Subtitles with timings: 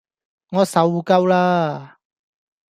[0.53, 1.99] 我受夠啦